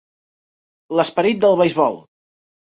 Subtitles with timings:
[0.99, 2.01] L'esperit del beisbol.